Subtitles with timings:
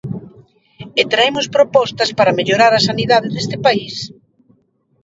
[0.99, 3.95] E traemos propostas para mellorar a sanidade deste país.